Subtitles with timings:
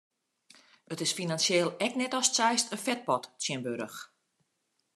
[0.93, 3.99] It is finansjeel ek net datst seist in fetpot tsjinwurdich.